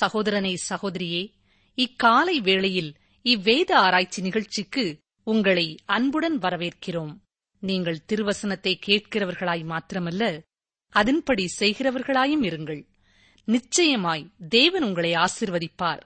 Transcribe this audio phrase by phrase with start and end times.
[0.00, 1.22] சகோதரனை சகோதரியே
[1.78, 2.92] இக்காலை வேளையில்
[3.24, 4.84] இவ்வேத ஆராய்ச்சி நிகழ்ச்சிக்கு
[5.26, 7.12] உங்களை அன்புடன் வரவேற்கிறோம்.
[7.62, 10.24] நீங்கள் திருவசனத்தை கேட்கிறவர்களாய் மாத்திரமல்ல
[10.92, 12.82] அதன்படி செய்கிறவர்களாயும் இருங்கள்.
[13.48, 16.02] நிச்சயமாய் தேவன் உங்களை ஆசிர்வதிப்பார்.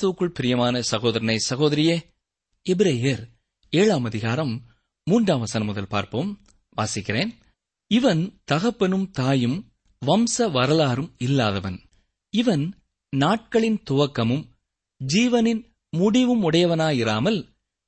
[0.00, 1.94] கிறிஸ்துவுக்குள் பிரியமான சகோதரனை சகோதரியே
[2.66, 3.20] இப்ரேயர்
[3.72, 4.52] ஏழாம் அதிகாரம்
[5.06, 6.30] மூன்றாம் வசனம் முதல் பார்ப்போம்.
[6.76, 7.30] வாசிக்கிறேன்.
[7.90, 9.58] இவன் தகப்பனும் தாயும்
[10.02, 11.76] வம்ச வரலாறும் இல்லாதவன்.
[12.34, 12.64] இவன்
[13.12, 14.44] நாட்களின் துவக்கமும்
[15.00, 15.62] ஜீவனின்
[15.92, 17.38] முடிவும் உடையவனாயிராமல்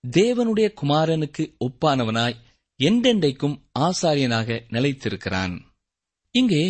[0.05, 2.41] தேவனுடைய குமாரனுக்கு ஒப்பானவனாய்
[2.81, 5.55] என்றென்றைக்கும் ஆசாரியனாக நிலைத்திருக்கிறான்.
[6.35, 6.65] இங்கே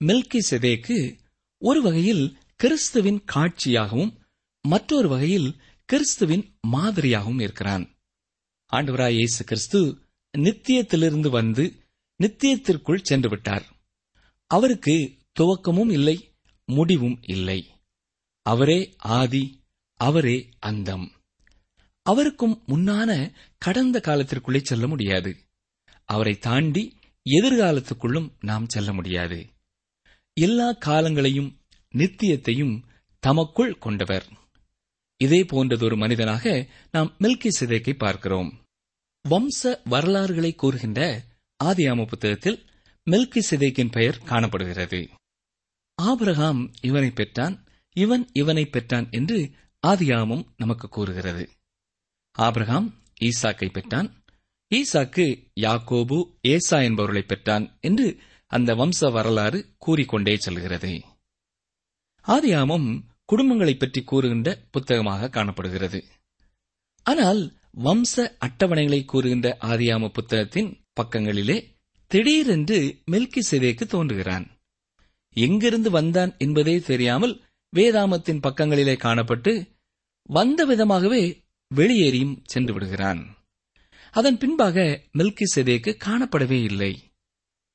[0.00, 0.98] மெல்கி செதேக்கு
[1.62, 2.24] ஒரு வகையில்
[2.56, 4.14] கிறிஸ்துவின் காட்சியாகவும்
[4.68, 7.96] மற்றொரு வகையில் கிறிஸ்துவின் மாதிரியாகவும் இருக்கிறான்.
[8.72, 9.98] ஆண்டவராய் இயேசு கிறிஸ்து
[10.38, 11.84] நித்தியத்திலிருந்து வந்து
[12.22, 13.66] நித்தியத்திற்குள் சென்று விட்டார்.
[14.46, 16.16] அவருக்கு துவக்கமும் இல்லை
[16.64, 17.70] முடிவும் இல்லை.
[18.42, 19.62] அவரே ஆதி
[19.94, 21.12] அவரே அந்தம்.
[22.02, 25.36] அவருக்கும் முன்னான கடந்த காலத்திற்குள்ளே செல்ல முடியாது.
[26.04, 26.96] அவரை தாண்டி
[27.30, 29.46] எதிர்காலத்துக்குள்ளும் நாம் செல்ல முடியாது.
[30.40, 31.58] எல்லா காலங்களையும்
[31.94, 32.82] நித்தியத்தையும்
[33.18, 34.26] தமக்குள் கொண்டவர்.
[35.18, 38.50] இதே போன்றதொரு மனிதனாக நாம் மில்கி சிதைக்கை பார்க்கிறோம்.
[39.28, 41.00] வம்ச வரலாறுகளை கூறுகின்ற
[41.64, 42.58] ஆதியாம புத்தகத்தில்
[43.10, 45.00] மில்கி சிதைக்கின் பெயர் காணப்படுகிறது.
[45.94, 47.64] ஆபிரகாம் இவனை பெற்றான்
[47.96, 49.50] இவன் இவனை பெற்றான் என்று
[49.86, 51.44] ஆதியாமும் நமக்கு கூறுகிறது.
[52.30, 52.88] ஆபிரகாம்
[53.20, 54.08] ஈசாக்கை பெற்றான்
[54.74, 55.26] ஈசாக்கு
[55.60, 60.92] யாக்கோபு ஏசா என்பவர்களை பெற்றான் என்று அந்த வம்ச வரலாறு கூறிக்கொண்டே செல்கிறது.
[62.24, 62.88] ஆதியாமும்
[63.32, 66.04] குடும்பங்களைப் பற்றி கூறுகின்ற புத்தகமாக காணப்படுகிறது.
[67.02, 74.46] ஆனால் வம்ச அட்டவணைகளை கூறுகின்ற ஆதியாம புத்தகத்தின் பக்கங்களிலே திடீரென்று மெல்கி சிதைக்கு தோன்றுகிறான்.
[75.32, 77.40] எங்கிருந்து வந்தான் என்பதே தெரியாமல்
[77.76, 79.68] வேதாமத்தின் பக்கங்களிலே காணப்பட்டு
[80.22, 81.44] வந்த விதமாகவே
[81.74, 83.36] வெளியேறியும் சென்று விடுகிறான்.
[84.12, 87.12] அதன் பின்பாக மில்கி செதேக்கு காணப்படவே இல்லை.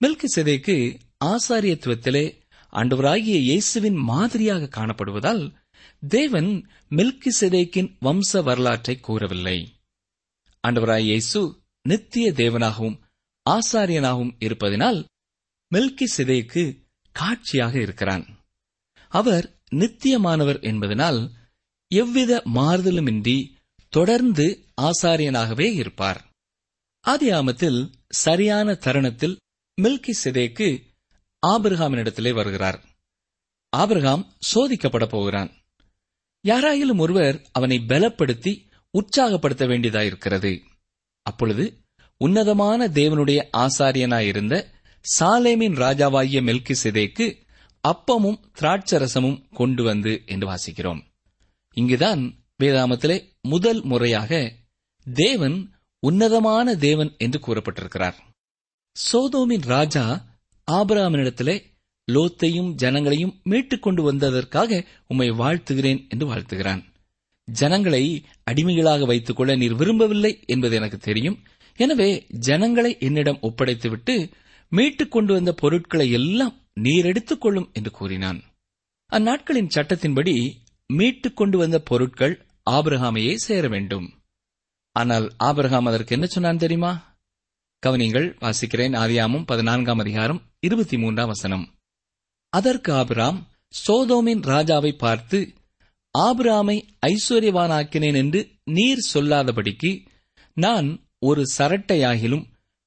[0.05, 2.42] மில்கி செதேக்கு ஆசாரியத்துவத்திலே
[2.73, 5.43] ஆண்டவராகிய இயேசுவின் மாதிரியாக காணப்படுவதால்
[6.07, 6.51] தேவன்
[6.89, 9.57] மில்கி செதேக்கின் வம்ச வரலாற்றை கூறவில்லை.
[10.63, 11.41] ஆண்டவராய் இயேசு
[11.85, 12.97] நித்திய தேவனாகவும்
[13.45, 14.99] ஆசாரியனாகவும் இருப்பதினால்
[15.71, 16.63] மில்கி சிதைக்கு
[17.15, 18.25] காட்சியாக இருக்கிறான்.
[19.11, 21.19] அவர் நித்தியமானவர் என்பதனால்
[21.91, 23.37] எவ்வித மாறுதலுமின்றி
[23.93, 24.45] தொடர்ந்து
[24.81, 26.21] ஆசாரியனாகவே இருப்பார்.
[27.05, 29.35] ஆதியாமத்தில் சரியான தருணத்தில்
[29.81, 30.67] மில்கி சிதேக்கு
[31.47, 32.83] ஆபிரகாமினிடத்திலே வருகிறார்.
[33.69, 35.51] ஆபிரகாம் சோதிக்கப்பட போகிறான்.
[36.43, 40.61] யாராயிலும் ஒருவர் அவனை பலப்படுத்தி உற்சாகப்படுத்த வேண்டியதாயிருக்கிறது.
[41.21, 41.77] அப்பொழுது
[42.17, 44.65] உன்னதமான தேவனுடைய ஆசாரியனாயிருந்த
[45.19, 47.41] சாலேமின் ராஜாவாகிய மெல்கி சிதேக்கு
[47.87, 51.01] அப்பமும் திராட்சரசமும் கொண்டு வந்து என்று வாசிக்கிறோம்.
[51.73, 54.53] இங்குதான் வேதாமத்திலே முதல் முறையாக
[55.13, 58.13] தேவன் உன்னதமான தேவன் என்று கூறப்பட்டிருக்கிறார்.
[58.95, 60.31] சோதோமின் ராஜா
[60.71, 61.63] ஆபராமனிடத்திலே
[62.11, 66.83] லோத்தையும் ஜனங்களையும் மீட்டுக் கொண்டு வந்ததற்காக உம்மை வாழ்த்துகிறேன் என்று வாழ்த்துகிறான்.
[67.43, 71.43] ஜனங்களை அடிமைகளாக வைத்துக் கொள்ள நீர் விரும்பவில்லை என்பது எனக்கு தெரியும்.
[71.75, 74.31] எனவே ஜனங்களை என்னிடம் ஒப்படைத்துவிட்டு
[74.69, 78.43] மீட்டுக் கொண்டு வந்த பொருட்களை எல்லாம் நீர் எடுத்துக் கொள்ளும் என்று கூறினான்.
[79.11, 80.51] அந்நாட்களின் சட்டத்தின்படி
[80.87, 84.13] மீட்டுக் கொண்டு வந்த பொருட்கள் ஆபிரகாமையே சேர வேண்டும்.
[84.91, 87.17] ஆனால் ஆபிரகாம் அதற்கு என்ன சொன்னான் தெரியுமா?
[87.85, 91.73] கவனிங்கள் வாசிக்கிறேன் ஆதியாமும் பதினான்காம் அதிகாரம் இருபத்தி மூன்றாம் வசனம்.
[92.49, 93.47] அதற்கு ஆபிராம்
[93.87, 95.53] சோதோமின் ராஜாவை பார்த்து
[96.17, 100.05] ஆபிராமை ஐஸ்வர்யவானாக்கினேன் என்று நீர் சொல்லாதபடிக்கு
[100.53, 102.45] நான் ஒரு சரட்டையாகிலும்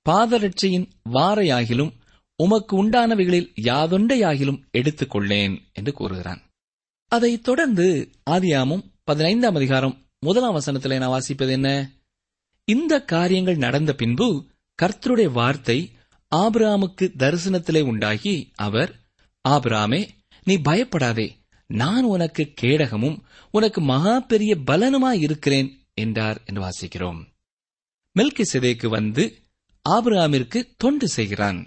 [0.08, 1.90] பாதரட்சையின் வாரையாகிலும்
[2.36, 6.42] உமக்கு உண்டானவைகளில் யாதொண்டையாகிலும் எடுத்துக்கொள்ளேன் என்று கூறுகிறான்.
[7.08, 11.90] அதைத் தொடர்ந்து ஆதியாமும் பதினைந்தாம் அதிகாரம் முதலாம் வசனத்தில் நான் வாசிப்பது என்ன?
[12.64, 14.46] இந்த காரியங்கள் நடந்த பின்பு
[14.82, 15.95] கர்த்தருடைய வார்த்தை
[16.32, 18.92] ஆபிராமுக்கு தரிசனத்திலே உண்டாகி அவர்
[19.48, 20.00] ஆபிராமே
[20.44, 21.28] நீ பயப்படாதே.
[21.70, 23.18] நான் உனக்கு கேடகமும்
[23.50, 27.20] உனக்கு மகா பெரிய பலனுமாய் இருக்கிறேன் என்றார் என்று வாசிக்கிறோம்.
[28.16, 29.24] மெல்கி சிதைக்கு வந்து
[29.86, 31.58] ஆபிராமிற்கு தொண்டு செய்கிறான்.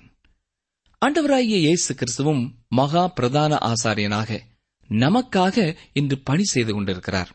[1.01, 4.39] ஆண்டவராகிய இயேசு கிறிஸ்துவும் மகா பிரதான ஆசாரியனாக
[4.89, 7.31] நமக்காக இன்று பணி செய்து கொண்டிருக்கிறார்.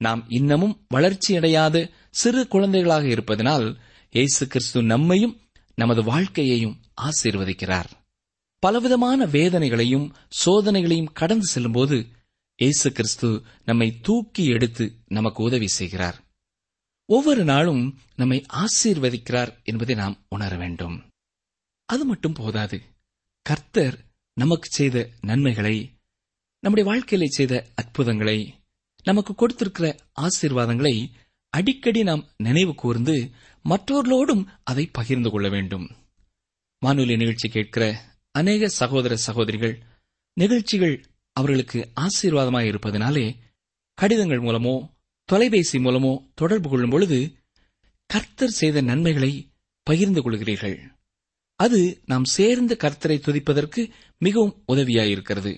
[0.00, 1.76] நாம் இன்னமும் வளர்ச்சியடையாத
[2.10, 3.66] சிறு குழந்தைகளாக இருப்பதனால்
[4.10, 5.34] இயேசு கிறிஸ்து நம்மையும்
[5.82, 7.90] நமது வாழ்க்கையையும் ஆசீர்வதிக்கிறார்.
[8.62, 10.06] பலவிதமான வேதனைகளையும்
[10.44, 11.96] சோதனைகளையும் கடந்து செல்லும்போது
[12.58, 13.28] இயேசு கிறிஸ்து
[13.64, 16.18] நம்மை தூக்கி எடுத்து நமக்கு உதவி செய்கிறார்.
[17.08, 17.84] ஒவ்வொரு நாளும்
[18.16, 20.96] நம்மை ஆசீர்வதிக்கிறார் என்பதை நாம் உணர வேண்டும்.
[21.88, 22.78] அது மட்டும் போதாது.
[23.46, 23.96] கர்த்தர்
[24.36, 25.76] நமக்கு செய்த நன்மைகளை
[26.62, 28.38] நம்முடைய வாழ்க்கையில செய்த அற்புதங்களை
[29.04, 29.86] நமக்கு கொடுத்திருக்கிற
[30.20, 30.94] ஆசீர்வாதங்களை
[31.50, 33.14] அடிக்கடி நாம் நினைவு கூர்ந்து
[33.64, 35.86] மற்றவர்களோடும் அதை பகிர்ந்து கொள்ள வேண்டும்.
[36.82, 37.84] வானொலி நிகழ்ச்சி கேட்கிற
[38.30, 39.74] அநேக சகோதர சகோதரிகள்
[40.36, 43.36] நிகழ்ச்சிகள் அவர்களுக்கு ஆசீர்வாதமாக இருப்பதனாலே
[43.98, 44.74] கடிதங்கள் மூலமோ
[45.24, 47.18] தொலைபேசி மூலமோ தொடர்பு கொள்ளும் பொழுது
[48.06, 49.32] கர்த்தர் செய்த நன்மைகளை
[49.86, 50.78] பகிர்ந்து கொள்கிறீர்கள்.
[51.60, 55.52] அது நாம் சேர்ந்து கர்த்தரை துதிப்பதற்கு மிகவும் உதவியாயிருக்கிறது.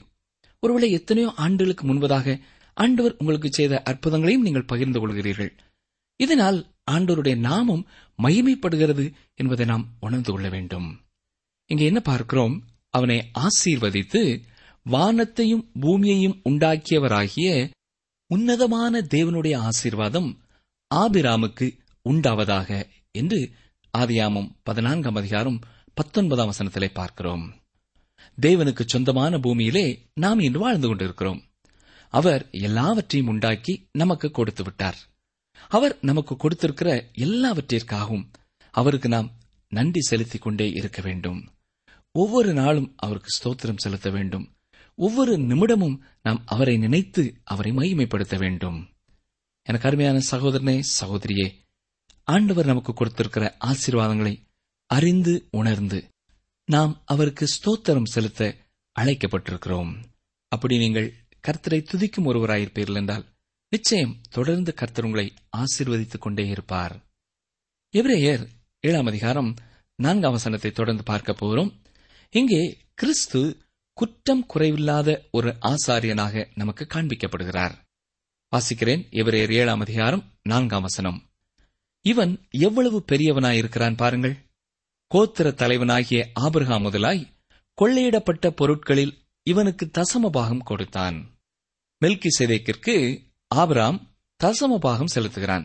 [0.60, 2.40] ஒருவேளை எத்தனையோ ஆண்டுகளுக்கு முன்பதாக
[2.76, 5.52] ஆண்டவர் உங்களுக்கு செய்த அற்புதங்களையும் நீங்கள் பகிர்ந்து கொள்கிறீர்கள்.
[6.22, 6.58] இதனால்
[6.90, 7.86] ஆண்டோருடைய நாமம்
[8.22, 10.88] மகிமைப்படுகிறது என்பதை நாம் உணர்ந்து கொள்ள வேண்டும்.
[11.66, 12.54] இங்கே என்ன பார்க்கிறோம்?
[12.90, 14.22] அவனை ஆசீர்வதித்து
[14.82, 17.70] வானத்தையும் பூமியையும் உண்டாக்கியவராகிய
[18.26, 20.30] உன்னதமான தேவனுடைய ஆசீர்வாதம்
[20.94, 21.66] ஆபிராமுக்கு
[22.08, 23.40] உண்டாவதாக என்று
[23.98, 25.58] ஆதியாமம் பதினான்காம் அதிகாரம்
[25.94, 27.44] பத்தொன்பதாம் வசனத்திலே பார்க்கிறோம்.
[28.40, 31.40] தேவனுக்கு சொந்தமான பூமியிலே நாம் இன்று வாழ்ந்து கொண்டிருக்கிறோம்.
[32.12, 34.98] அவர் எல்லாவற்றையும் உண்டாக்கி நமக்கு கொடுத்து விட்டார்.
[35.68, 38.32] அவர் நமக்கு கொடுத்திருக்கிற எல்லாவற்றிற்காகவும்
[38.70, 39.32] அவருக்கு நாம்
[39.68, 41.48] நன்றி செலுத்திக் கொண்டே இருக்க வேண்டும்.
[42.12, 44.54] ஒவ்வொரு நாளும் அவருக்கு ஸ்தோத்திரம் செலுத்த வேண்டும்.
[44.94, 48.88] ஒவ்வொரு நிமிடமும் நாம் அவரை நினைத்து அவரை மகிமைப்படுத்த வேண்டும்.
[49.62, 51.54] எனக்கு அருமையான சகோதரனே சகோதரியே
[52.22, 54.42] ஆண்டவர் நமக்கு கொடுத்திருக்கிற ஆசீர்வாதங்களை
[54.86, 56.08] அறிந்து உணர்ந்து
[56.64, 58.56] நாம் அவருக்கு ஸ்தோத்திரம் செலுத்த
[59.00, 59.94] அழைக்கப்பட்டிருக்கிறோம்.
[60.48, 61.14] அப்படி நீங்கள்
[61.48, 63.31] கர்த்தரை துதிக்கும் ஒருவராயிருப்பீர்கள் என்றால்
[63.74, 66.94] நிச்சயம் தொடர்ந்து கர்த்தர் உங்களை ஆசீர்வதித்துக் கொண்டே இருப்பார்.
[67.92, 68.46] எவ்ரேயர்
[68.80, 69.54] ஏழாம் அதிகாரம்
[69.94, 71.82] நான்காம் வசனத்தை தொடர்ந்து பார்க்க போகிறோம்.
[72.30, 73.40] இங்கே கிறிஸ்து
[73.92, 77.74] குற்றம் குறைவில்லாத ஒரு ஆசாரியனாக நமக்கு காண்பிக்கப்படுகிறார்.
[78.52, 81.30] வாசிக்கிறேன் எவரேர் ஏழாம் அதிகாரம் நான்காம் வசனம்.
[82.00, 84.36] இவன் எவ்வளவு பெரியவனாயிருக்கிறான் பாருங்கள்.
[85.14, 87.26] கோத்திர தலைவனாகிய ஆபிரகா முதலாய்
[87.78, 91.18] கொள்ளையிடப்பட்ட பொருட்களில் இவனுக்கு தசமபாகம் கொடுத்தான்.
[92.00, 93.98] மெல்கி செதேக்கிற்கு ஆபிராம்
[94.44, 95.64] தசமபாகம் செலுத்துகிறான்.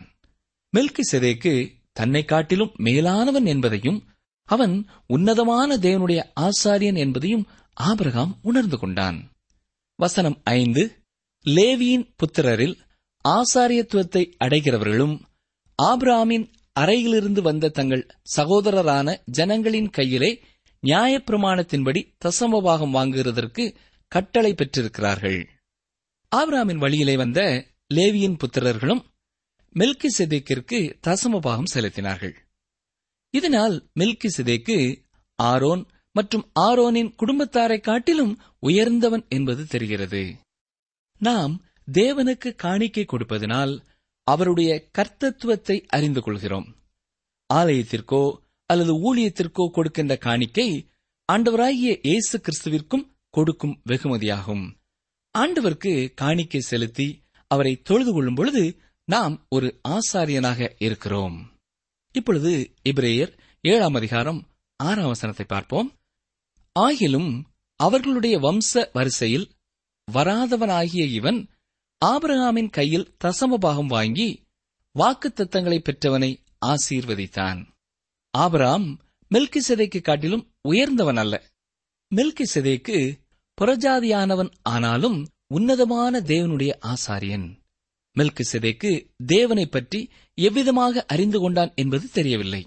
[0.76, 1.52] மெல்கி செதேக்கு
[1.92, 3.98] தன்னை காட்டிலும் மேலானவன் என்பதையும்
[4.48, 4.74] அவன்
[5.06, 9.18] உன்னதமான தேவனுடைய ஆசாரியன் என்பதையும் ஆபிரகாம் உணர்ந்து கொண்டான்.
[9.96, 10.82] வசனம் ஐந்து
[11.46, 12.76] லேவியின் புத்திரரில்
[13.28, 15.20] ஆசாரியத்துவத்தை அடைகிறவர்களும்
[15.82, 20.42] ஆபிராமின் அறையிலிருந்து வந்த தங்கள் சகோதரரான ஜனங்களின் கையிலே
[20.82, 23.74] நியாயப்பிரமாணத்தின்படி தசமபாகம் வாங்குகிறதற்கு
[24.08, 25.40] கட்டளை பெற்றிருக்கிறார்கள்.
[26.36, 27.40] ஆபிராமின் வழியிலே வந்த
[27.94, 29.02] லேவியின் புத்திரர்களும்
[29.74, 32.34] மெல்கி செதேக்கிற்கு தசமபாகம் செலுத்தினார்கள்.
[33.34, 34.76] இதனால் மெல்கி செதேக்கு
[35.34, 40.22] ஆரோன் மற்றும் ஆரோனின் குடும்பத்தாரை காட்டிலும் உயர்ந்தவன் என்பது தெரிகிறது.
[41.20, 41.54] நாம்
[41.92, 43.84] தேவனுக்கு காணிக்கை கொடுப்பதனால்
[44.26, 46.68] அவருடைய கர்த்தத்துவத்தை அறிந்து கொள்கிறோம்.
[47.54, 48.22] ஆலயத்திற்கோ
[48.70, 50.68] அல்லது ஊழியத்திற்கோ கொடுக்கின்ற காணிக்கை
[51.28, 54.64] ஆண்டவராகிய இயேசு கிறிஸ்துவிற்கும் கொடுக்கும் வெகுமதியாகும்.
[55.34, 57.08] ஆண்டவருக்கு காணிக்கை செலுத்தி
[57.48, 61.36] அவரை தொழுது கொள்ளும் பொழுது நாம் ஒரு ஆசாரியனாக இருக்கிறோம்.
[62.12, 64.40] இப்பொழுது இப்ரேயர் ஏழாம் அதிகாரம்
[64.76, 65.88] ஆறாம் வசனத்தை பார்ப்போம்.
[66.80, 67.30] ஆகிலும்
[67.76, 69.50] அவர்களுடைய வம்ச வரிசையில்
[70.12, 71.48] வராதவனாகிய இவன்
[72.04, 74.28] ஆபிரகாமின் கையில் தசமபாகம் வாங்கி
[74.94, 76.30] வாக்குத்தத்தங்களை பெற்றவனை
[76.66, 77.60] ஆசீர்வதித்தான்.
[78.38, 78.88] ஆபராம்
[79.30, 81.34] மில்கி செதைக்கு காட்டிலும் உயர்ந்தவன் அல்ல.
[82.14, 82.98] மில்கி செதைக்கு
[83.60, 85.18] புறஜாதியானவன் ஆனாலும்
[85.50, 87.46] உன்னதமான தேவனுடைய ஆசாரியன்.
[88.16, 88.90] மெல்கிசெதேக்கு
[89.26, 92.62] தேவனை பற்றி எவ்விதமாக அறிந்து கொண்டான் என்பது தெரியவில்லை.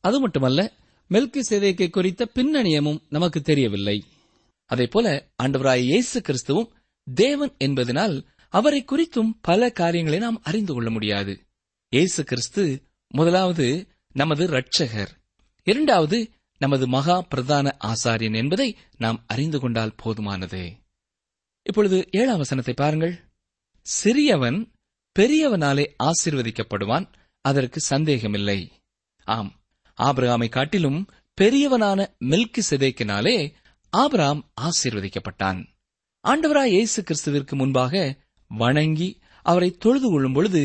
[0.00, 0.72] அது மட்டுமல்ல
[1.10, 4.04] மெல்கிசெதேக்கை குறித்த பின்னணியமும் நமக்கு தெரியவில்லை.
[4.66, 6.70] அதேபோல ஆண்டவராய் இயேசு கிறிஸ்துவும்
[7.14, 8.16] தேவன் என்பதனால்
[8.48, 11.34] அவரை குறித்தும் பல காரியங்களை நாம் அறிந்து கொள்ள முடியாது.
[11.88, 15.12] இயேசு கிறிஸ்து முதலாவது நமது ரட்சகர்
[15.62, 20.62] இரண்டாவது நமது மகா பிரதான ஆசாரியன் என்பதை நாம் அறிந்து கொண்டால் போதுமானது.
[21.66, 23.14] இப்பொழுது ஏழாம் வசனத்தை பாருங்கள்.
[23.86, 24.58] சிறியவன்
[25.16, 27.06] பெரியவனாலே ஆசிர்வதிக்கப்படுவான்
[27.44, 28.72] அதற்கு சந்தேகமில்லை.
[29.26, 29.50] ஆம்
[29.98, 31.00] ஆபிரகாமை காட்டிலும்
[31.38, 33.36] பெரியவனான மில்கி செதேக்கினாலே
[33.92, 35.60] ஆபிராம் ஆசீர்வதிக்கப்பட்டான்.
[36.24, 40.62] ஆண்டவராய் இயேசு கிறிஸ்துவிற்கு முன்பாக வணங்கி அவரை தொழுது கொள்ளும் பொழுது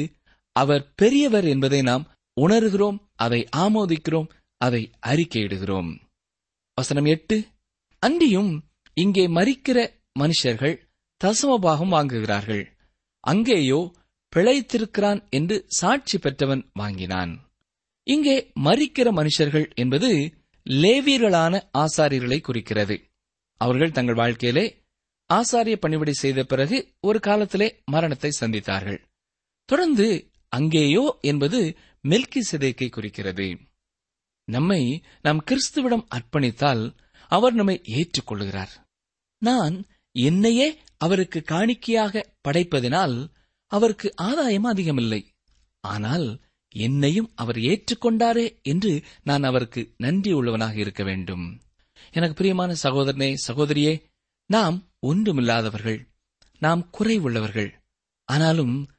[0.52, 2.06] அவர் பெரியவர் என்பதை நாம்
[2.38, 4.30] உணர்கிறோம் அதை ஆமோதிக்கிறோம்
[4.62, 5.90] அதை அறிக்கையிடுகிறோம்.
[6.78, 7.38] வசனம் எட்டு
[8.04, 8.52] அன்றியும்
[8.94, 9.78] இங்கே மறிக்கிற
[10.20, 10.76] மனுஷர்கள்
[11.24, 12.64] தசமபாகம் வாங்குகிறார்கள்.
[13.24, 13.80] அங்கேயோ
[14.34, 17.34] பிழைத்திருக்கிறான் என்று சாட்சி பெற்றவன் வாங்கினான்.
[18.08, 20.10] இங்கே மறிக்கிற மனுஷர்கள் என்பது
[20.66, 22.98] லேவியர்களான ஆசாரியர்களை குறிக்கிறது.
[23.62, 24.66] அவர்கள் தங்கள் வாழ்க்கையிலே
[25.30, 29.00] ஆசாரிய பணிவிடை செய்த பிறகு ஒரு காலத்திலே மரணத்தை சந்தித்தார்கள்.
[29.70, 30.08] தொடர்ந்து
[30.48, 31.60] அங்கேயோ என்பது
[32.04, 33.48] மெல்கி சிதைக்கை குறிக்கிறது.
[34.48, 34.82] நம்மை
[35.22, 36.84] நாம் கிறிஸ்துவிடம் அர்ப்பணித்தால்
[37.32, 38.74] அவர் நம்மை ஏற்றுக்கொள்கிறார்
[39.42, 39.76] நான்
[40.16, 43.30] என்னையே அவருக்கு காணிக்கையாக படைப்பதினால்
[43.68, 45.32] அவருக்கு ஆதாயம் அதிகமில்லை.
[45.80, 46.42] ஆனால்
[46.76, 51.62] என்னையும் அவர் ஏற்றுக்கொண்டாரே என்று நான் அவருக்கு நன்றி உள்ளவனாக இருக்க வேண்டும்.
[52.12, 54.04] எனக்கு பிரியமான சகோதரனே சகோதரியே
[54.46, 56.08] நாம் ஒன்றுமில்லாதவர்கள்
[56.60, 57.72] நாம் குறைவுள்ளவர்கள்.
[58.24, 58.90] ஆனாலும்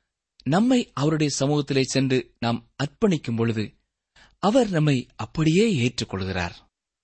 [0.42, 3.74] நம்மை அவருடைய சமூகத்திலே சென்று நாம் அர்ப்பணிக்கும் பொழுது
[4.38, 6.54] அவர் நம்மை அப்படியே ஏற்றுக்கொள்கிறார்.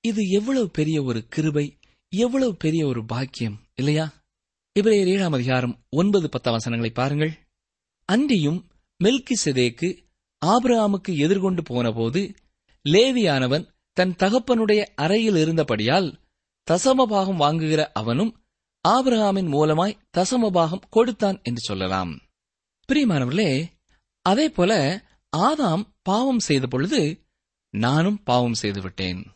[0.00, 1.78] இது எவ்வளவு பெரிய ஒரு கிருபை
[2.08, 4.23] எவ்வளவு பெரிய ஒரு பாக்கியம் இல்லையா?
[4.80, 7.38] இவரையர் ஏழாம் அதிகாரம் ஒன்பது பத்து வசனங்களை பாருங்கள்.
[8.04, 8.66] அன்றியும்
[9.04, 9.98] மெல்கி செதேக்கு
[10.46, 12.34] ஆபிரகாமுக்கு எதிர்கொண்டு போனபோது
[12.88, 16.14] லேவியானவன் தன் தகப்பனுடைய அறையில் இருந்தபடியால்
[16.70, 18.44] தசமபாகம் வாங்குகிற அவனும்
[18.88, 22.20] ஆபிரகாமின் மூலமாய் தசமபாகம் கொடுத்தான் என்று சொல்லலாம்.
[22.92, 23.64] பிரியமானவர்களே
[24.22, 25.02] அதே போல
[25.36, 27.24] ஆதாம் பாவம் செய்த பொழுது
[27.70, 29.26] நானும் பாவம் செய்து விட்டேன்.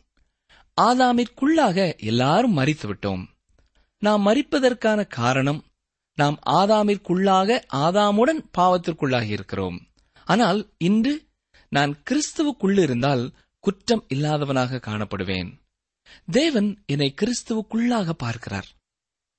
[0.80, 3.37] ஆதாமிற்குள்ளாக எல்லாரும் மறித்து விட்டோம்.
[3.98, 5.64] நாம் மறிப்பதற்கான காரணம்
[6.14, 9.86] நாம் ஆதாமிற்குள்ளாக ஆதாமுடன் பாவத்திற்குள்ளாகி இருக்கிறோம்.
[10.24, 11.26] ஆனால் இன்று
[11.68, 15.60] நான் கிறிஸ்துவுக்குள்ளிருந்தால் குற்றம் இல்லாதவனாக காணப்படுவேன்.
[16.26, 18.66] தேவன் என்னை கிறிஸ்துவுக்குள்ளாக பார்க்கிறார்.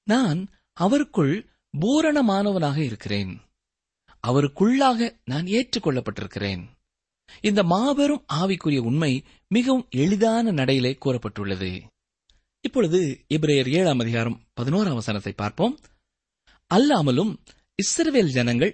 [0.04, 0.50] நான்
[0.82, 1.46] அவருக்குள்
[1.80, 3.42] பூரணமானவனாக இருக்கிறேன்.
[4.28, 6.64] அவருக்குள்ளாக நான் ஏற்றுக்கொள்ளப்பட்டிருக்கிறேன்.
[7.42, 11.84] இந்த மாபெரும் ஆவிக்குரிய உண்மை மிகவும் எளிதான நடையிலே கூறப்பட்டுள்ளது.
[12.66, 13.00] இப்பொழுது
[13.36, 15.76] இப்ரேயர் ஏழாம் அதிகாரம் பதினோராம் வசனத்தை பார்ப்போம்.
[16.72, 17.32] அல்லாமலும்
[17.80, 18.74] இஸ்ரவேல் ஜனங்கள்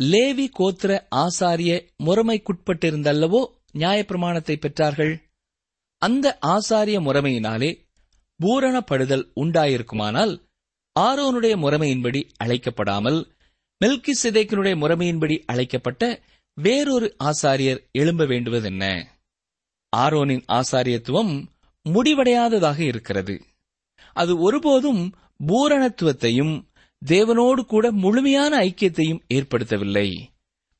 [0.00, 1.72] லேவி கோத்திர ஆசாரிய
[2.04, 3.40] முறைமைக்குட்பட்டிருந்தல்லவோ
[3.72, 5.12] நியாயப்பிரமாணத்தை பெற்றார்கள்?
[6.02, 7.70] அந்த ஆசாரிய முறைமையினாலே
[8.40, 10.32] பூரணப்படுதல் உண்டாயிருக்குமானால்
[10.96, 13.20] ஆரோனுடைய முறைமையின்படி அழைக்கப்படாமல்
[13.80, 16.02] மெல்கி சிதைக்கினுடைய முறைமையின்படி அழைக்கப்பட்ட
[16.58, 18.84] வேறொரு ஆசாரியர் எழும்ப வேண்டுவதென்ன?
[19.92, 21.34] ஆரோனின் ஆசாரியத்துவம்
[21.86, 23.44] முடிவடையாததாக இருக்கிறது.
[24.12, 25.14] அது ஒருபோதும்
[25.46, 26.54] பூரணத்துவத்தையும்
[27.06, 30.08] தேவனோடு கூட முழுமையான ஐக்கியத்தையும் ஏற்படுத்தவில்லை.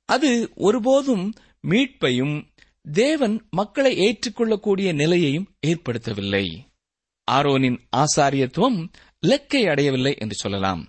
[0.05, 1.33] அது ஒருபோதும்
[1.69, 2.37] மீட்பையும்
[2.93, 6.47] தேவன் மக்களை ஏற்றுக்கொள்ளக்கூடிய நிலையையும் ஏற்படுத்தவில்லை.
[7.31, 8.79] ஆரோனின் ஆசாரியத்துவம்
[9.27, 10.83] லெக்கை அடையவில்லை என்று சொல்லலாம்.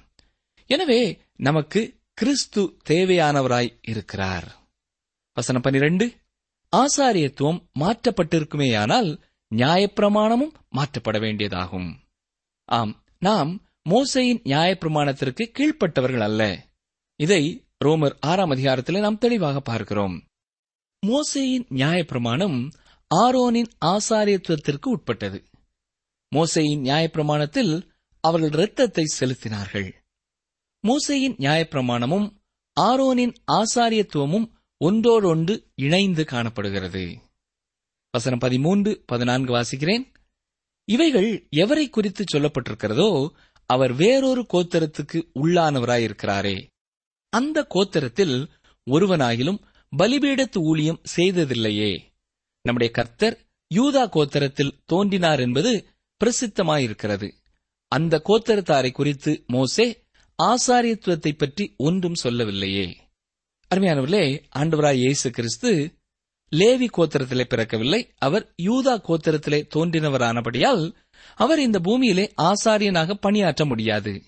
[0.65, 1.01] எனவே
[1.36, 1.82] நமக்கு
[2.13, 4.47] கிறிஸ்து தேவையானவராய் இருக்கிறார்.
[5.34, 6.06] வசனம் பனிரெண்டு
[6.75, 9.10] ஆசாரியத்துவம் மாற்றப்பட்டிருக்குமேயானால்
[9.56, 11.94] நியாயப்பிரமாணமும் மாற்றப்பட வேண்டியதாகும்.
[12.66, 16.68] ஆம் நாம் மோசையின் நியாயப்பிரமாணத்திற்கு கீழ்ப்பட்டவர்கள் அல்ல.
[17.16, 20.28] இதை ரோமர் ஆறாம் அதிகாரத்தில் நாம் தெளிவாக பார்க்கிறோம்.
[21.08, 22.72] மோசையின் நியாயப்பிரமாணம்
[23.16, 25.46] ஆரோனின் ஆசாரியத்துவத்திற்கு உட்பட்டது.
[26.36, 29.92] மோசையின் நியாயப்பிரமாணத்தில் அவர்கள் இரத்தத்தை செலுத்தினார்கள்.
[30.88, 32.36] மோசையின் நியாயப்பிரமாணமும்
[32.82, 37.18] ஆரோனின் ஆசாரியத்துவமும் ஒன்றோடொன்று இணைந்து காணப்படுகிறது.
[38.17, 40.06] வசனம் பதிமூன்று பதினான்கு வாசிக்கிறேன்.
[40.88, 43.10] இவைகள் எவரை குறித்து சொல்லப்பட்டிருக்கிறதோ
[43.69, 46.58] அவர் வேறொரு கோத்தரத்துக்கு உள்ளானவராயிருக்கிறாரே.
[47.34, 48.36] அந்த கோத்தரத்தில்
[48.88, 49.60] ஒருவனாயிலும்
[49.93, 51.91] பலிபீடத்து ஊழியம் செய்ததில்லையே.
[52.65, 53.36] நம்முடைய கர்த்தர்
[53.71, 55.71] யூதா கோத்தரத்தில் தோன்றினார் என்பது
[56.21, 57.27] பிரசித்தமாயிருக்கிறது.
[57.91, 59.88] அந்த கோத்தரத்தாரை குறித்து மோசே
[60.39, 62.88] ஆசாரியத்துவத்தை பற்றி ஒன்றும் சொல்லவில்லையே.
[63.71, 64.25] அருமையானவர்களே
[64.56, 65.71] ஆண்டவராய் இயேசு கிறிஸ்து
[66.52, 68.12] லேவி கோத்திரத்திலே பிறக்கவில்லை.
[68.18, 70.96] அவர் யூதா கோத்திரத்திலே தோன்றினவரானபடியால்
[71.36, 74.24] அவர் இந்த பூமியிலே ஆசாரியனாக பணியாற்ற முடியாது.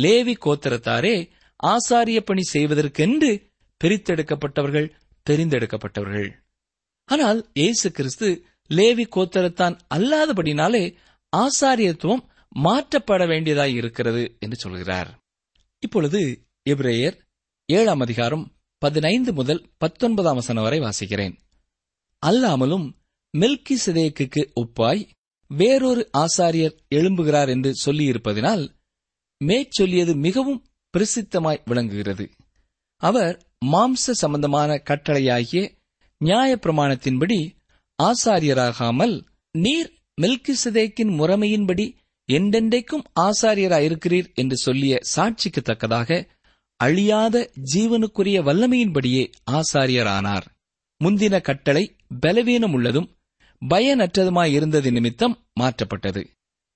[0.00, 1.30] லேவி கோத்திரத்தாரே
[1.62, 3.30] ஆசாரிய பணி செய்வதற்கென்று
[3.84, 4.92] பிரித்தெடுக்கப்பட்டவர்கள்
[5.30, 6.30] தெரிந்தெடுக்கப்பட்டவர்கள்.
[7.04, 10.96] ஆனால் இயேசு கிறிஸ்து லேவி கோத்தரத்தான் அல்லாதபடினாலே
[11.36, 12.24] ஆசாரியத்துவம்
[12.64, 15.18] மாற்றப்பட வேண்டியதாய் இருக்கிறது என்று சொல்கிறார்.
[15.78, 17.16] இப்பொழுது எப்ரேயர்
[17.66, 21.34] ஏழாம் அதிகாரம் பதினைந்து முதல் பத்தொன்பதாம் வசனம் வரை வாசிக்கிறேன்.
[22.22, 22.86] அல்லாமலும்
[23.38, 25.08] மில்கி சிதேக்கு ஒப்பாய்
[25.50, 28.64] வேறொரு ஆசாரியர் எழும்புகிறார் என்று சொல்லியிருப்பதினால்
[29.44, 32.30] மேற்சொல்லியது மிகவும் பிரசித்தமாய் விளங்குகிறது.
[33.02, 33.34] அவர்
[33.66, 35.62] மாம்ச சம்பந்தமான கட்டளையாகிய
[36.24, 37.38] நியாயப்பிரமாணத்தின்படி
[37.98, 41.86] ஆசாரியராகாமல் நீர் மெல்கிசதேக்கின் முறைமையின்படி
[42.28, 46.35] என்றென்றைக்கும் ஆசாரியராயிருக்கிறீர் என்று சொல்லிய சாட்சிக்கு தக்கதாக
[46.76, 50.46] அழியாத ஜீவனுக்குரிய வல்லமையின்படியே ஆசாரியரானார்.
[51.04, 53.16] முந்தின கட்டளை பலவீனம் உள்ளதும்
[53.66, 56.26] பயனற்றதுமாயிருந்தது நிமித்தம் மாற்றப்பட்டது.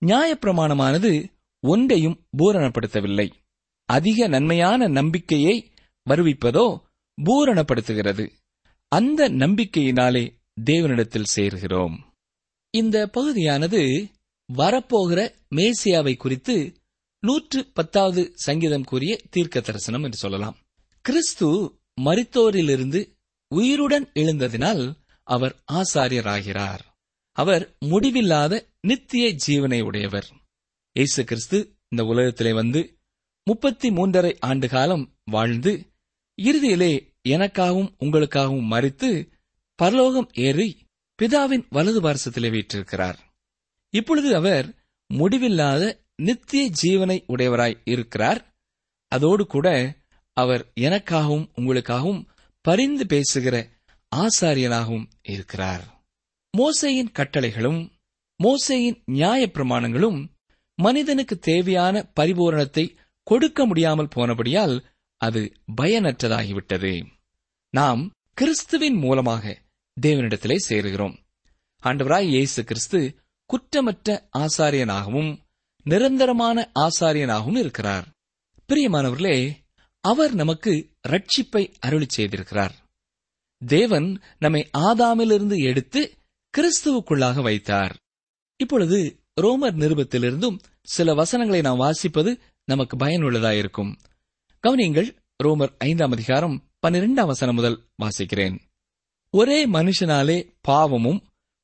[0.07, 1.29] நியாயப்பிரமாணமானது
[1.61, 3.31] ஒன்றையும் பூரணப்படுத்தவில்லை.
[3.85, 5.73] அதிக நன்மையான நம்பிக்கையை
[6.11, 6.81] வருவிப்பதோ
[7.23, 8.31] பூரணப்படுத்துகிறது.
[8.89, 10.35] அந்த நம்பிக்கையினாலே
[10.65, 11.99] தேவனிடத்தில் சேர்கிறோம்.
[12.71, 14.09] இந்த பகுதியானது
[14.57, 16.73] வரப்போகிற மேசியாவை குறித்து
[17.21, 20.59] நூற்று பத்தாவது சங்கீதம் கூறிய தீர்க்க தரிசனம் என்று சொல்லலாம்.
[21.01, 23.13] கிறிஸ்து மரித்தோரிலிருந்து
[23.49, 26.81] உயிருடன் எழுந்ததினால் அவர் ஆசாரியராகிறார்.
[27.33, 30.27] அவர் முடிவில்லாத நித்திய ஜீவனை உடையவர்.
[30.93, 32.99] இயேசு கிறிஸ்து இந்த உலகத்திலே வந்து
[33.45, 35.93] முப்பத்தி மூன்றரை ஆண்டு காலம் வாழ்ந்து
[36.43, 39.31] இறுதியிலே எனக்காகவும் உங்களுக்காகவும் மறித்து
[39.75, 40.87] பரலோகம் ஏறி
[41.23, 43.19] பிதாவின் வலது பாரசத்திலே வீற்றிருக்கிறார்.
[43.91, 44.75] இப்பொழுது அவர்
[45.07, 48.55] முடிவில்லாத நித்திய ஜீவனை உடையவராய் இருக்கிறார்.
[49.09, 49.95] அதோடு கூட
[50.33, 52.25] அவர் எனக்காகவும் உங்களுக்காகவும்
[52.61, 53.69] பரிந்து பேசுகிற
[54.17, 56.05] ஆசாரியனாகவும் இருக்கிறார்.
[56.59, 57.91] மோசையின் கட்டளைகளும்
[58.43, 60.29] மோசையின் நியாயப் பிரமாணங்களும்
[60.77, 64.85] மனிதனுக்கு தேவையான பரிபூரணத்தை கொடுக்க முடியாமல் போனபடியால்
[65.17, 67.07] அது பயனற்றதாகிவிட்டது.
[67.71, 69.63] நாம் கிறிஸ்துவின் மூலமாக
[70.01, 71.17] தேவனிடத்திலே சேருகிறோம்.
[71.83, 75.49] ஆண்டவராய் இயேசு கிறிஸ்து குற்றமற்ற ஆசாரியனாகவும்
[75.85, 78.09] நிரந்தரமான ஆசாரியனாகவும் இருக்கிறார்.
[78.69, 79.53] பிரியமானவர்களே
[80.01, 82.71] அவர் நமக்கு ரட்சிப்பை அருளி செய்திருக்கிறார்.
[83.67, 86.15] தேவன் நம்மை ஆதாமிலிருந்து எடுத்து
[86.59, 87.97] கிறிஸ்துவுக்குள்ளாக வைத்தார்.
[88.57, 93.97] இப்பொழுது ரோமர் நிருபத்திலிருந்தும் சில வசனங்களை நாம் வாசிப்பது நமக்கு பயனுள்ளதாயிருக்கும்
[94.63, 98.59] கவனியங்கள் ரோமர் ஐந்தாம் அதிகாரம் பன்னிரெண்டாம் வசனம் முதல் வாசிக்கிறேன்.
[99.31, 101.23] ஒரே மனுஷனாலே பாவமும்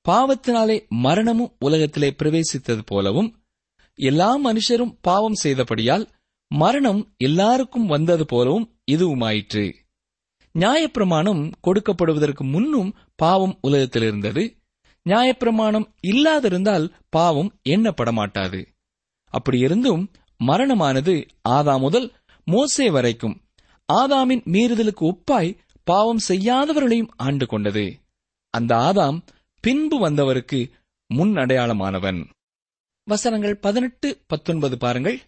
[0.09, 3.37] பாவத்தினாலே மரணமும் உலகத்திலே பிரவேசித்தது போலவும்
[3.99, 6.07] எல்லா மனுஷரும் பாவம் செய்தபடியால்
[6.49, 9.73] மரணம் எல்லாருக்கும் வந்தது போலவும் இதுவுமாயிற்று.
[10.59, 14.57] நியாயப்பிரமாணம் கொடுக்கப்படுவதற்கு முன்னும் பாவம் உலகத்தில் இருந்தது
[15.07, 18.61] நியாயப்பிரமாணம் இல்லாதிருந்தால் பாவம் எண்ணப்படமாட்டாது.
[19.33, 20.11] அப்படியிருந்தும் அப்படி இருந்தும்
[20.47, 22.13] மரணமானது ஆதா முதல்
[22.45, 23.41] மோசே வரைக்கும்
[23.93, 28.01] ஆதாமின் மீறுதலுக்கு ஒப்பாய் பாவம் செய்யாதவர்களையும் ஆண்டு கொண்டது.
[28.51, 29.19] அந்த ஆதாம்
[29.61, 30.71] பின்பு வந்தவருக்கு
[31.07, 32.21] முன் அடையாளமானவன்
[33.09, 35.21] வசனங்கள் பதினெட்டு பத்தொன்பது பாருங்கள்.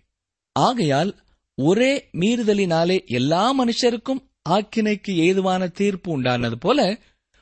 [0.52, 1.16] ஆகையால்
[1.54, 6.98] ஒரே மீறுதலினாலே எல்லா மனுஷருக்கும் ஆக்கினைக்கு ஏதுவான தீர்ப்பு உண்டானது போல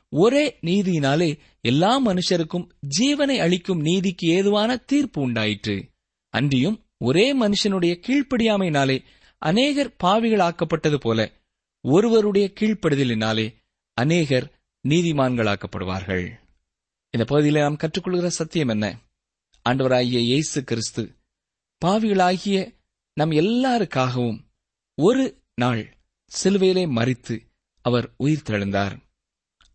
[0.08, 2.68] ஒரே நீதியினாலே எல்லா மனுஷருக்கும்
[2.98, 5.88] ஜீவனை அளிக்கும் நீதிக்கு ஏதுவான தீர்ப்பு உண்டாயிற்று.
[6.28, 9.02] அன்றியும் ஒரே மனுஷனுடைய கீழ்ப்படியாமையினாலே
[9.38, 11.30] அநேகர் பாவிகளாக்கப்பட்டது போல
[11.80, 13.54] ஒருவருடைய கீழ்ப்படுதலினாலே
[13.94, 14.52] அநேகர்
[14.88, 16.30] நீதிமான்களாக்கப்படுவார்கள்.
[17.10, 18.98] இந்த பகுதியில் நாம் கற்றுக்கொள்கிற சத்தியம் என்ன?
[19.66, 21.14] ஆண்டவராகிய இயேசு கிறிஸ்து
[21.82, 22.74] பாவிகளாகிய
[23.12, 24.46] நம் எல்லாருக்காகவும்
[24.94, 25.98] ஒரு நாள்
[26.32, 27.40] சிலுவையிலே மறித்து
[27.82, 29.04] அவர் உயிர் தெழுந்தார்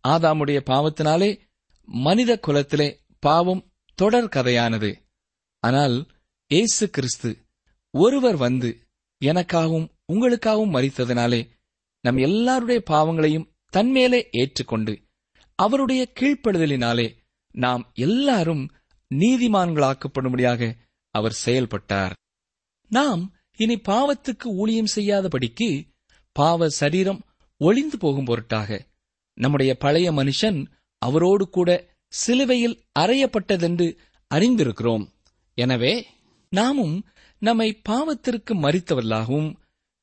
[0.08, 1.40] ஆதாமுடைய பாவத்தினாலே
[1.84, 4.96] மனித குலத்திலே பாவம் தொடர் கதையானது.
[5.58, 6.10] ஆனால்
[6.46, 7.38] ஏசு கிறிஸ்து
[7.90, 8.88] ஒருவர் வந்து
[9.20, 11.50] எனக்காகவும் உங்களுக்காகவும் மறித்ததினாலே
[12.00, 15.02] நம் எல்லாருடைய பாவங்களையும் தன்மேலே ஏற்றுக்கொண்டு
[15.56, 17.16] அவருடைய கீழ்ப்படுதலினாலே
[17.50, 18.70] நாம் எல்லாரும்
[19.20, 20.72] நீதிமான்களாக்கப்படும்படியாக
[21.14, 22.14] அவர் செயல்பட்டார்.
[22.90, 23.22] நாம்
[23.56, 25.68] இனி பாவத்துக்கு ஊழியம் செய்யாதபடிக்கு
[26.32, 27.20] பாவ சரீரம்
[27.60, 28.80] ஒளிந்து போகும் பொருட்டாக
[29.38, 30.58] நம்முடைய பழைய மனுஷன்
[31.02, 31.70] அவரோடு கூட
[32.12, 33.86] சிலுவையில் அறையப்பட்டதென்று
[34.30, 35.04] அறிந்திருக்கிறோம்.
[35.58, 35.94] எனவே
[36.52, 36.96] நாமும்
[37.42, 39.50] நம்மை பாவத்திற்கு மறித்தவர்களாகவும்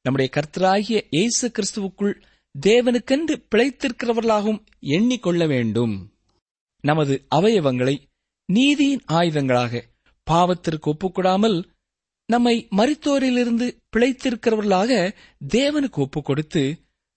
[0.06, 2.16] நம்முடைய கர்த்தராகிய இயேசு கிறிஸ்துவுக்குள்
[2.56, 4.62] தேவனுக்கென்று பிழைத்திருக்கிறவர்களாகவும்
[4.96, 5.96] எண்ணிக்கொள்ள வேண்டும்.
[6.84, 7.96] நமது அவயவங்களை
[8.54, 9.82] நீதியின் ஆயுதங்களாக
[10.32, 11.64] பாவத்திற்கு ஒப்புக்கூடாமல்
[12.26, 15.14] நம்மை மறித்தோரிலிருந்து பிழைத்திருக்கிறவர்களாக
[15.54, 16.64] தேவனுக்கு ஒப்புக் கொடுத்து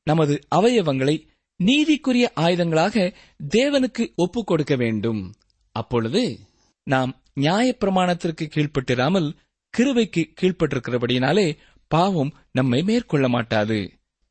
[0.04, 1.16] நமது அவயவங்களை
[1.60, 3.14] நீதிக்குரிய ஆயுதங்களாக
[3.56, 5.34] தேவனுக்கு ஒப்புக் கொடுக்க வேண்டும்.
[5.72, 6.38] அப்பொழுது
[6.86, 9.28] நாம் நியாயப்பிரமாணத்திற்கு கீழ்ப்பட்டிராமல்
[9.74, 11.56] கிருவைக்கு கீழ்ப்பட்டிருக்கிறபடியினாலே
[11.88, 13.78] பாவம் நம்மை மேற்கொள்ள மாட்டாது.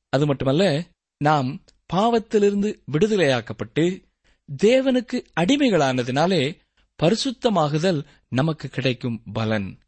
[0.10, 0.86] அது மட்டுமல்ல
[1.18, 1.50] நாம்
[1.94, 4.04] பாவத்திலிருந்து விடுதலையாக்கப்பட்டு
[4.64, 6.44] தேவனுக்கு அடிமைகளானதினாலே
[7.02, 9.80] பரிசுத்தமாகுதல் நமக்கு கிடைக்கும் பலன்.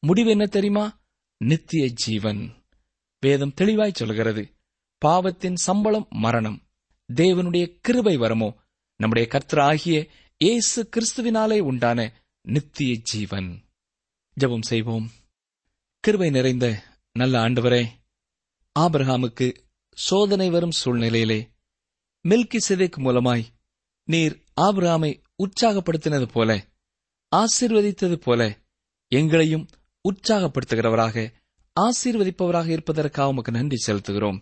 [0.00, 1.02] முடிவு என்ன தெரியுமா?
[1.36, 2.64] நித்திய ஜீவன்.
[3.20, 4.56] வேதம் தெளிவாய் சொல்கிறது
[4.98, 6.68] பாவத்தின் சம்பளம் மரணம்.
[7.14, 8.56] தேவனுடைய கிருபை வரமோ?
[8.96, 13.62] நம்முடைய கர்த்தராகிய இயேசு கிறிஸ்துவினாலே உண்டான நித்திய ஜீவன்.
[14.32, 15.10] ஜபம் செய்வோம்.
[16.00, 17.86] கிருபை நிறைந்த நல்ல ஆண்டவரே
[18.78, 19.56] ஆபிரஹாமுக்கு
[19.92, 21.48] சோதனை வரும் சூழ்நிலையிலே
[22.28, 23.44] மில்கி சிதைக்கு மூலமாய்
[24.04, 26.64] நீர் ஆபிராமை உற்சாகப்படுத்தினது போல
[27.36, 28.58] ஆசீர்வதித்தது போல
[29.08, 29.68] எங்களையும்
[30.08, 31.32] உற்சாகப்படுத்துகிறவராக
[31.80, 34.38] ஆசீர்வதிப்பவராக இருப்பதற்காக உமக்கு நன்றி செலுத்துகிறோம்.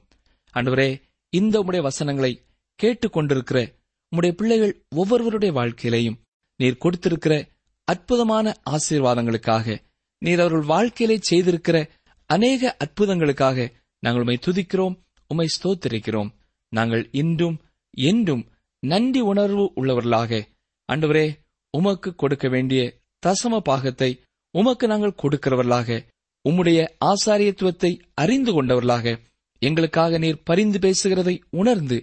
[0.54, 2.42] அன்றுவரே இந்த உடைய வசனங்களை
[2.82, 3.74] கேட்டுக்கொண்டிருக்கிற
[4.12, 6.20] உம்முடைய பிள்ளைகள் ஒவ்வொருவருடைய வாழ்க்கையிலையும்
[6.56, 7.48] நீர் கொடுத்திருக்கிற
[7.84, 9.82] அற்புதமான ஆசீர்வாதங்களுக்காக
[10.18, 11.88] நீர் அவர்கள் வாழ்க்கையிலே செய்திருக்கிற
[12.26, 14.96] அநேக அற்புதங்களுக்காக நாங்கள் உம்மை துதிக்கிறோம்
[15.28, 16.30] உம்மை ஸ்தோத்திருக்கிறோம்.
[16.68, 18.48] நாங்கள் இன்றும் என்றும்
[18.84, 20.40] நன்றி உணர்வு உள்ளவர்களாக.
[20.88, 21.26] அன்றுவரே
[21.70, 22.80] உமக்கு கொடுக்க வேண்டிய
[23.22, 24.20] தசம பாகத்தை
[24.54, 26.06] உமக்கு நாங்கள் கொடுக்கிறவர்களாக.
[26.44, 29.18] உம்முடைய ஆசாரியத்துவத்தை அறிந்து கொண்டவர்களாக.
[29.58, 31.98] எங்களுக்காக நீர் பரிந்து பேசுகிறதை உணர்ந்து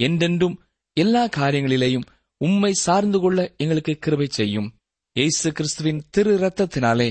[0.00, 0.56] என்றென்றும்
[0.96, 2.08] எல்லா காரியங்களிலேயும்
[2.40, 4.68] உம்மை சார்ந்து கொள்ள எங்களுக்கு கிருபை செய்யும்.
[5.16, 7.08] இயேசு கிறிஸ்துவின் திரு ரத்தத்தினாலே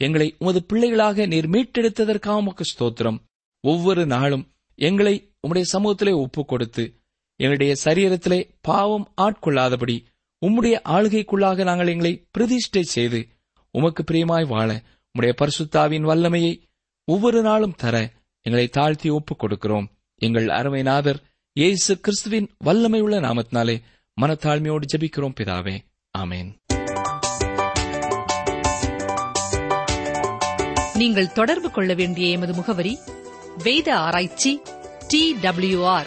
[0.00, 3.18] எங்களை உமது பிள்ளைகளாக நீர் மீட்டெடுத்ததற்காக உமக்கு ஸ்தோத்திரம்.
[3.64, 4.44] ஒவ்வொரு நாளும்
[4.78, 6.84] எங்களை உம்முடைய சமூகத்திலே ஒப்புக் கொடுத்து
[7.42, 10.04] எங்களுடைய சரீரத்திலே பாவம் ஆட்கொள்ளாதபடி
[10.42, 13.28] உம்முடைய ஆளுகைக்குள்ளாக நாங்கள் எங்களை பிரதிஷ்டை செய்து
[13.70, 14.82] உமக்கு பிரியமாய் வாழ
[15.14, 16.66] உம்முடைய பரிசுத்தாவின் வல்லமையை
[17.04, 18.10] ஒவ்வொரு நாளும் தர
[18.42, 23.82] எங்களை தாழ்த்தி ஒப்புக் கொடுக்கிறோம் எங்கள் அருமை நாதர் இயேசு கிறிஸ்துவின் வல்லமையுள்ள நாமத்தினாலே
[24.20, 25.76] மனத்தாழ்மையோடு ஜெபிக்கிறோம் பிதாவே.
[26.18, 26.50] ஆமேன்.
[30.94, 32.98] நீங்கள் தொடர்பு கொள்ள வேண்டிய எமது முகவரி
[33.62, 34.60] வேத ஆராய்ச்சி
[35.08, 35.36] D
[35.84, 36.06] R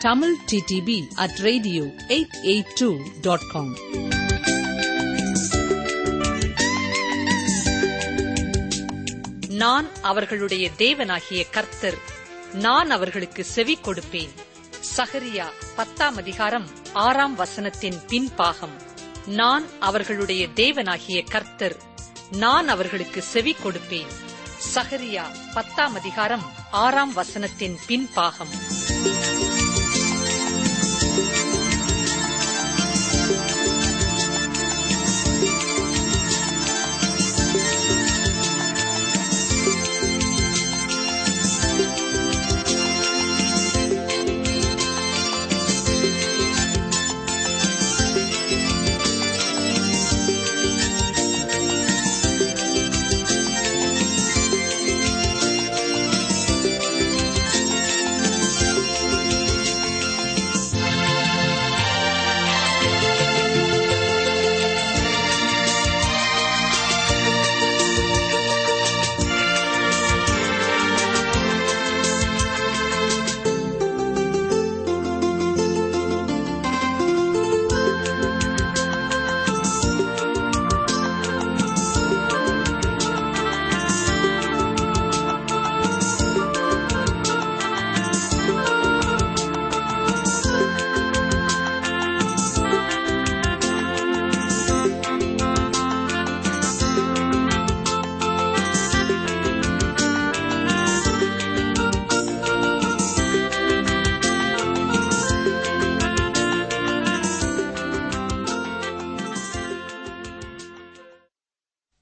[0.00, 3.76] Tamil DTP at radio eight eight two dot com
[9.48, 11.94] நான் அவர்களுடைய தேவனாகிய கர்த்தர்
[12.52, 14.28] நான் அவர்களுக்கு செவி கொடுப்பேன்.
[14.96, 15.44] சகரியா
[15.76, 18.80] பத்தாம் அதிகாரம் ஆறாம் வசனத்தின் பின்பாகம்.
[19.26, 21.76] நான் அவர்களுடைய தேவனாகிய கர்த்தர்
[22.30, 24.10] நான் அவர்களுக்கு செவி கொடுப்பேன்.
[24.74, 28.54] சகரியா பத்தாம் அதிகாரம் ஆறாம் வசனத்தின் பின்பாகம்.